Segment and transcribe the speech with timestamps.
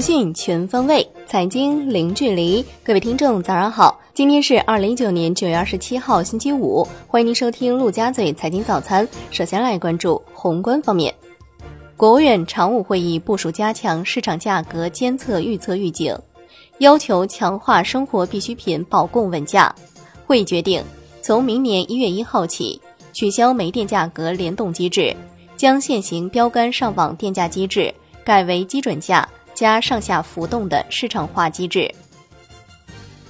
[0.00, 2.64] 讯全方位，财经零距离。
[2.82, 4.00] 各位听众，早上好！
[4.14, 6.86] 今天是二零一九年九月二十七号，星期五。
[7.06, 9.06] 欢迎您收听陆家嘴财经早餐。
[9.30, 11.14] 首先来关注宏观方面，
[11.96, 16.16] 国务院常务会议部署加强市场价格监测预测预警，
[16.78, 19.74] 要求强化生活必需品保供稳价。
[20.26, 20.82] 会议决定，
[21.20, 22.80] 从明年一月一号起，
[23.12, 25.14] 取消煤电价格联动机制，
[25.56, 27.92] 将现行标杆上网电价机制
[28.24, 29.28] 改为基准价。
[29.60, 31.94] 加上下浮动的市场化机制，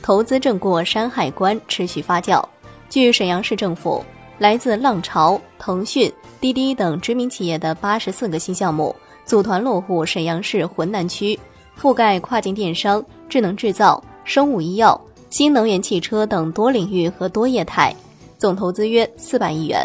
[0.01, 2.41] 投资正过山海关持续发酵。
[2.89, 4.05] 据沈阳市政府，
[4.39, 6.09] 来自浪潮、腾讯、
[6.41, 8.95] 滴滴等知名企业的八十四个新项目
[9.25, 11.37] 组团落户沈阳市浑南区，
[11.77, 15.01] 覆盖跨境电商、智能制造、生物医药、
[15.31, 17.93] 新能源汽车等多领域和多业态，
[18.39, 19.85] 总投资约四百亿元。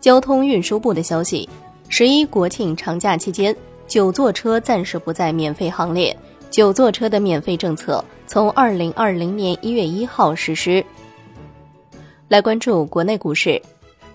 [0.00, 1.48] 交通运输部的消息：
[1.88, 3.52] 十一国庆长假期间。
[3.86, 6.16] 九座车暂时不在免费行列。
[6.50, 10.84] 九座车的免费政策从二零二零年一月一号实施。
[12.28, 13.60] 来关注国内股市，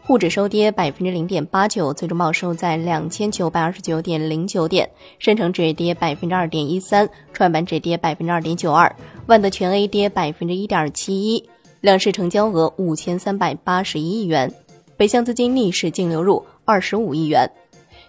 [0.04, 4.88] 沪指收跌百分之零点八九，最终报收在两千九百二十九点零九点；
[5.18, 11.44] 深成指跌百分之二点一三，创业板指跌百分之二点九二，万德全 A 跌百分之一点七一。
[11.82, 14.52] 两市成交额五千三百八十一亿元，
[14.96, 17.50] 北向资金逆势净流入二十五亿元。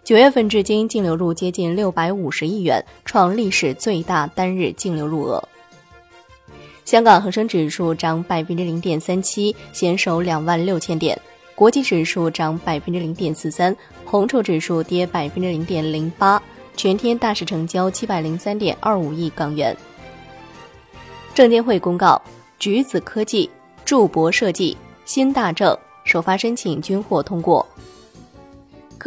[0.09, 5.47] 九月份至今净流入接近六百五十亿元，创历史最大单日净流入额。
[6.87, 11.15] 香港恒生指数涨百分之零点三七，险守两万六千点；
[11.55, 16.43] 国际指数涨百分之零点四三，红筹指数跌百分之零点零八。
[16.75, 19.77] 全天大市成交七百零三点二五亿港元。
[21.34, 22.19] 证监会公告，
[22.59, 23.50] 橘子科技、
[23.84, 27.67] 筑博设计、新大正首发申请均获通过。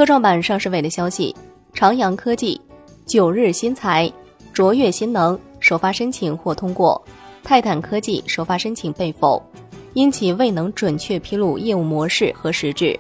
[0.01, 1.35] 科创板上市委的消息，
[1.75, 2.59] 长阳科技、
[3.05, 4.11] 九日新材、
[4.51, 6.99] 卓越新能首发申请或通过，
[7.43, 9.39] 泰坦科技首发申请被否，
[9.93, 12.99] 因其未能准确披露业务模式和实质。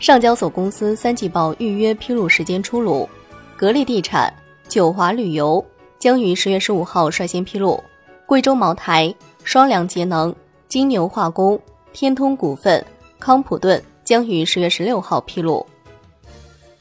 [0.00, 3.08] 上交所公司三季报预约披露时间出炉，
[3.56, 4.28] 格力地产、
[4.68, 5.64] 九华旅游
[6.00, 7.80] 将于十月十五号率先披露，
[8.26, 9.14] 贵州茅台、
[9.44, 10.34] 双良节能、
[10.66, 11.56] 金牛化工、
[11.92, 12.84] 天通股份、
[13.20, 13.80] 康普顿。
[14.10, 15.64] 将于十月十六号披露。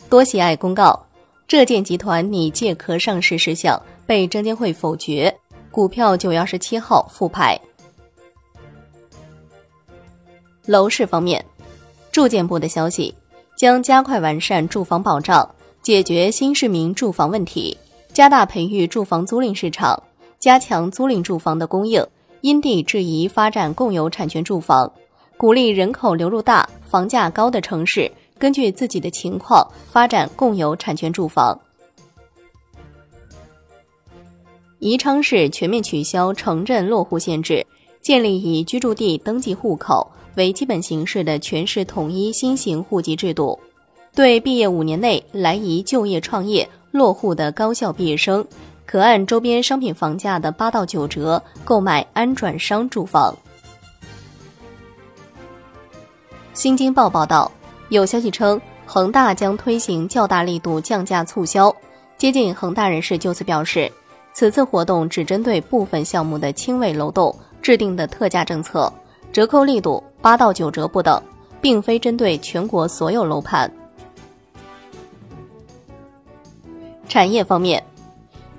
[0.09, 0.99] 多喜爱公告，
[1.47, 5.31] 浙建集团拟借壳上市事项被证监会否决，
[5.69, 7.55] 股票九月二十七号复牌。
[10.65, 11.45] 楼市方面，
[12.11, 13.13] 住建部的消息
[13.55, 15.47] 将加快完善住房保障，
[15.83, 17.77] 解决新市民住房问题，
[18.11, 20.01] 加大培育住房租赁市场，
[20.39, 22.03] 加强租赁住房的供应，
[22.41, 24.91] 因地制宜发展共有产权住房。
[25.39, 31.57] 鼓励人口流入大、房价高的城市，根据自己的情况发展共有产权住房。
[34.79, 37.65] 宜昌市全面取消城镇落户限制，
[38.01, 40.05] 建立以居住地登记户口
[40.35, 43.57] 为基本形式的全市统一新型户籍制度。
[44.13, 48.45] 对毕业五年内来宜就业创业落户的高校毕业生，
[48.85, 53.33] 可按周边商品房价的八到九折购买安转商住房。
[56.59, 57.49] 新京报报道，
[57.87, 61.73] 有消息称，恒大将推行较大力度降价促销。
[62.17, 63.89] 接近恒大人士就此表示，
[64.33, 68.91] 此次活动只针对部分项目的轻微楼栋制定的特价政策，
[69.31, 71.23] 折扣力度八到九折不等，
[71.61, 73.71] 并非针对全国所有楼盘。
[77.07, 77.81] 产业方面，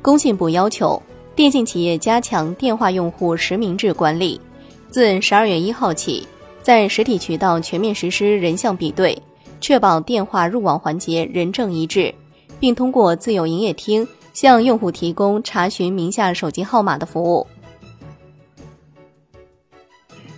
[0.01, 1.03] 工信部要求
[1.37, 4.41] 电信企业加强电话用户实名制管理，
[4.89, 6.27] 自十二月一号起。
[6.63, 9.21] 在实体渠道全面实施人像比对，
[9.61, 12.15] 确保电话入网环节人证一致，
[12.59, 17.47] 并通过自有营业厅向用户提供查询名下手机号码的服务。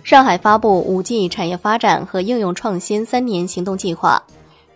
[0.03, 4.21] 上海发布五 G 产业发展和应用创新三年行动计划，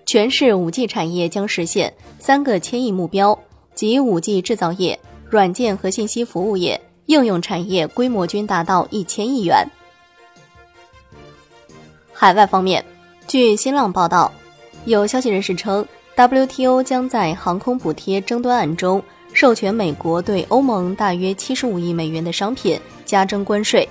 [0.06, 3.38] 全市五 G 产业将实现三个千亿目标，
[3.76, 4.98] 即五 G 制造业、
[5.30, 9.68] 软件和信息服务业、应用产业规模均达到一千亿元。
[12.20, 12.84] 海外方面，
[13.28, 14.32] 据新浪报道，
[14.86, 19.00] 有消息人士称，WTO 将在航空补贴争端案中
[19.34, 23.88] 授权美国对欧盟大约七十五亿美元的商品加征关税。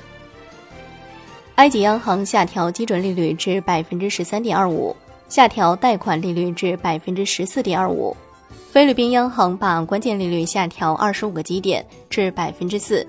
[1.54, 4.94] 埃及央行下调基准利率至百分之十三点二五，
[5.28, 8.16] 下调贷款利率至百分之十四点二五。
[8.72, 13.06] 菲律宾央行把关键利率下调二十五个基点至百分之四。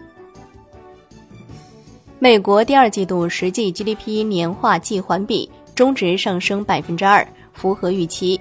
[2.19, 8.39] 美国第二季度实际 GDP 年化季环比中值上升百分之二，符合预期。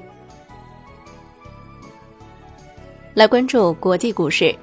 [3.13, 4.55] 来关注国际股市，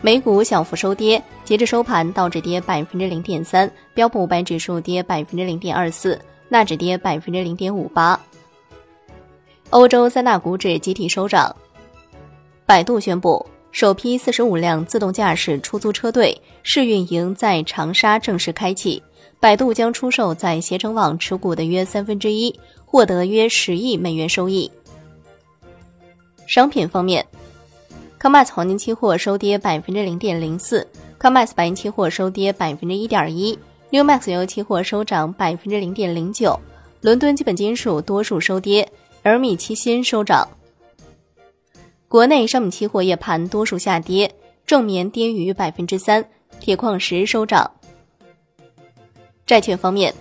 [0.00, 6.18] 美股小幅收跌，截至收盘，道指跌百分之零点三，标普五百指数跌百分之零点二四，
[6.48, 8.18] 纳指跌百分之零点五八。
[9.68, 11.54] 欧洲三大股指集体收涨。
[12.64, 19.02] 百度宣布，首批四十五辆自动驾驶出租车队试运营在长沙正式开启，
[19.40, 22.54] 百度将出售在携程网持股的约三分之一，
[22.84, 24.70] 获得约十亿美元收益。
[26.46, 27.26] 商品方面。
[28.20, 30.86] COMEX 黄金期货收跌百分之零点零四
[31.18, 33.58] ，COMEX 白银期货收跌百分之一点一
[33.90, 36.60] ，NEWMAX 原油期货收涨百分之零点零九，
[37.00, 38.86] 伦敦基本金属多数收跌，
[39.22, 40.46] 而米其锌收涨。
[42.08, 44.30] 国内商品期货夜盘多数下跌，
[44.66, 46.22] 正棉跌逾百分之三，
[46.60, 47.70] 铁矿石收涨。
[49.46, 50.14] 债券方面，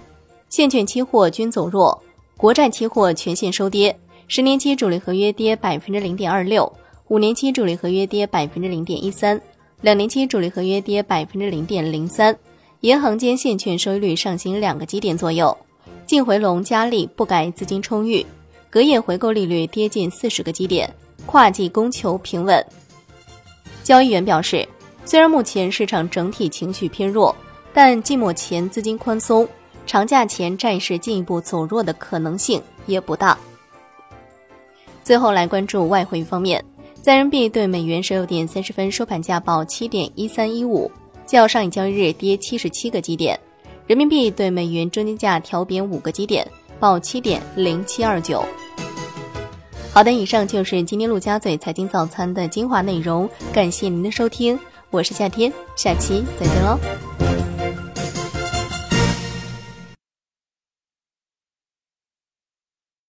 [0.50, 2.01] 现券期货均走弱，
[2.38, 3.97] 国债期货全线收跌，
[4.27, 6.71] 十年期主力合约跌百分之零点二六。
[7.09, 9.41] 五年期主力合约跌百分之零点一三，
[9.79, 12.38] 两年期主力合约跌百分之零点零三，
[12.81, 15.57] 银行间现券收益率上行两个基点左右，
[16.06, 18.25] 净回笼加力不改资金充裕，
[18.69, 20.94] 隔夜回购利率跌近四十个基点，
[21.25, 22.65] 跨季供求平稳。
[23.83, 24.68] 交易员表示，
[25.07, 27.33] 虽然目前市场整体情绪偏弱，
[27.74, 29.48] 但季末前资金宽松，
[29.86, 33.38] 长假前债市进一步走弱的可能性也不大。
[35.06, 36.62] 最后来关注外汇方面。
[37.01, 40.92] 在人民币对美元十六点三十分收盘价报七点一三一五，
[41.25, 43.39] 较上一交易日跌七十七个基点。
[43.86, 46.45] 人民币对美元中间价调贬五个基点，
[46.81, 48.44] 报七点零七二九。
[49.94, 56.79] 好的，以上就是今天陆家嘴财经早餐的精华内容，感谢您的收听，我是夏天，下期再见喽。